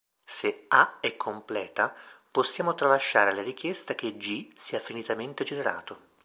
[0.25, 1.93] Se A è completa,
[2.31, 5.99] possiamo tralasciare la richiesta che "G" sia finitamente generato.